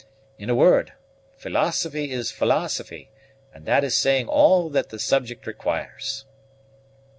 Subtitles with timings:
[0.39, 0.93] In a word,
[1.37, 3.11] philosophy is philosophy,
[3.53, 6.25] and that is saying all that the subject requires."